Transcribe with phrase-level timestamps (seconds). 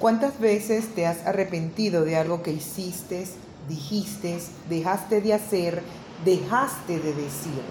[0.00, 3.26] ¿Cuántas veces te has arrepentido de algo que hiciste,
[3.68, 5.82] dijiste, dejaste de hacer,
[6.24, 7.62] dejaste de decir?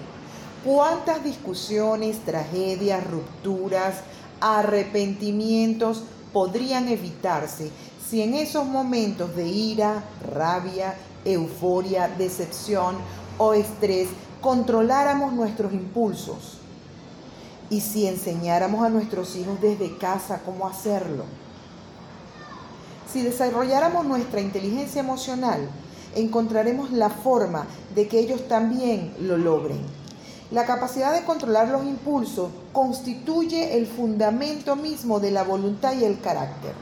[0.64, 3.96] ¿Cuántas discusiones, tragedias, rupturas,
[4.40, 7.70] arrepentimientos podrían evitarse
[8.08, 10.02] si en esos momentos de ira,
[10.32, 10.94] rabia,
[11.26, 12.96] euforia, decepción
[13.36, 14.08] o estrés
[14.40, 16.56] controláramos nuestros impulsos?
[17.68, 21.43] Y si enseñáramos a nuestros hijos desde casa cómo hacerlo?
[23.12, 25.68] Si desarrolláramos nuestra inteligencia emocional,
[26.14, 29.80] encontraremos la forma de que ellos también lo logren.
[30.50, 36.20] La capacidad de controlar los impulsos constituye el fundamento mismo de la voluntad y el
[36.20, 36.72] carácter.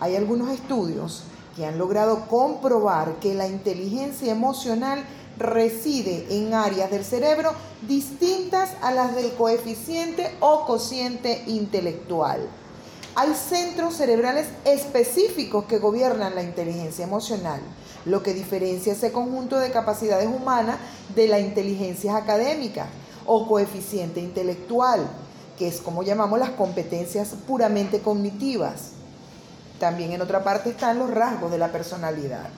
[0.00, 1.24] Hay algunos estudios
[1.56, 5.04] que han logrado comprobar que la inteligencia emocional
[5.38, 7.52] reside en áreas del cerebro
[7.86, 12.48] distintas a las del coeficiente o cociente intelectual.
[13.20, 17.58] Hay centros cerebrales específicos que gobiernan la inteligencia emocional,
[18.04, 20.76] lo que diferencia ese conjunto de capacidades humanas
[21.16, 22.86] de la inteligencia académica
[23.26, 25.00] o coeficiente intelectual,
[25.58, 28.90] que es como llamamos las competencias puramente cognitivas.
[29.80, 32.48] También en otra parte están los rasgos de la personalidad.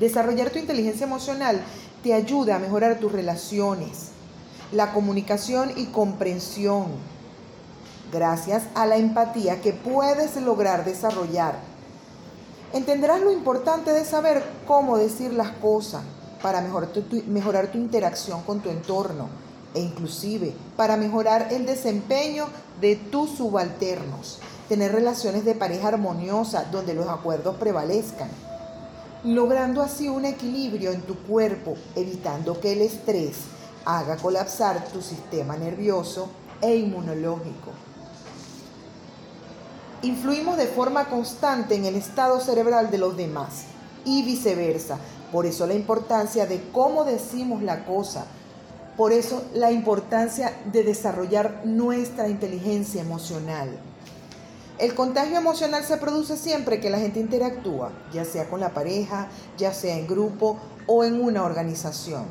[0.00, 1.60] Desarrollar tu inteligencia emocional
[2.02, 4.12] te ayuda a mejorar tus relaciones,
[4.72, 6.86] la comunicación y comprensión,
[8.12, 11.56] gracias a la empatía que puedes lograr desarrollar.
[12.72, 16.02] Entenderás lo importante de saber cómo decir las cosas
[16.42, 19.28] para mejorar tu, interacción con tu entorno
[19.74, 22.48] e inclusive para mejorar el desempeño
[22.80, 24.40] de tus subalternos.
[24.68, 28.28] Tener relaciones de pareja armoniosa donde los acuerdos prevalezcan,
[29.24, 33.36] logrando así un equilibrio en tu cuerpo, evitando que el estrés
[33.84, 36.28] haga colapsar tu sistema nervioso
[36.60, 37.70] e inmunológico.
[40.04, 43.62] Influimos de forma constante en el estado cerebral de los demás
[44.04, 44.98] y viceversa.
[45.32, 48.26] Por eso la importancia de cómo decimos la cosa.
[48.98, 53.70] Por eso la importancia de desarrollar nuestra inteligencia emocional.
[54.76, 59.28] El contagio emocional se produce siempre que la gente interactúa, ya sea con la pareja,
[59.56, 62.26] ya sea en grupo o en una organización.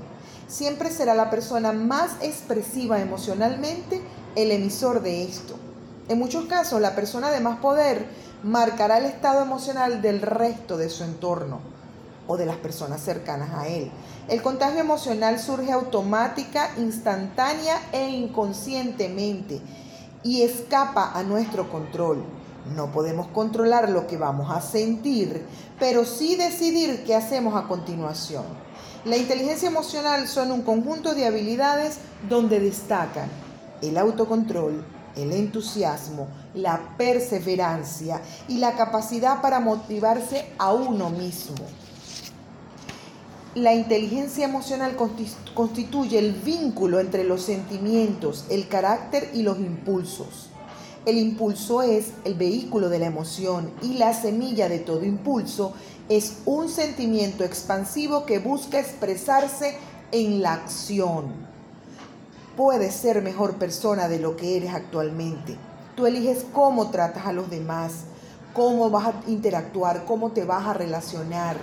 [0.47, 3.99] Siempre será la persona más expresiva emocionalmente
[4.35, 5.55] el emisor de esto.
[6.09, 8.05] En muchos casos, la persona de más poder
[8.43, 11.61] marcará el estado emocional del resto de su entorno
[12.27, 13.89] o de las personas cercanas a él.
[14.27, 19.61] El contagio emocional surge automática, instantánea e inconscientemente
[20.23, 22.23] y escapa a nuestro control.
[22.75, 25.45] No podemos controlar lo que vamos a sentir,
[25.79, 28.43] pero sí decidir qué hacemos a continuación.
[29.05, 31.97] La inteligencia emocional son un conjunto de habilidades
[32.29, 33.29] donde destacan
[33.81, 34.85] el autocontrol,
[35.15, 41.63] el entusiasmo, la perseverancia y la capacidad para motivarse a uno mismo.
[43.55, 44.95] La inteligencia emocional
[45.53, 50.49] constituye el vínculo entre los sentimientos, el carácter y los impulsos.
[51.05, 55.73] El impulso es el vehículo de la emoción y la semilla de todo impulso
[56.09, 59.77] es un sentimiento expansivo que busca expresarse
[60.11, 61.52] en la acción
[62.55, 65.57] puedes ser mejor persona de lo que eres actualmente.
[65.95, 68.05] Tú eliges cómo tratas a los demás,
[68.53, 71.57] cómo vas a interactuar, cómo te vas a relacionar,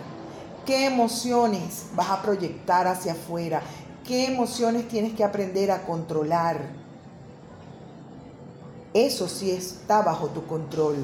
[0.67, 3.63] qué emociones vas a proyectar hacia afuera,
[4.07, 6.61] qué emociones tienes que aprender a controlar.
[8.93, 10.97] Eso sí está bajo tu control.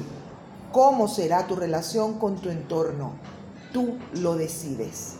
[0.73, 3.13] ¿Cómo será tu relación con tu entorno?
[3.71, 5.15] Tú lo decides.